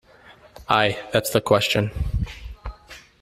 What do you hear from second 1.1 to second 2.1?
that's the question!